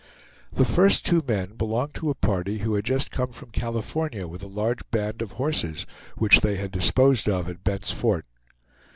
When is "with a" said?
4.27-4.47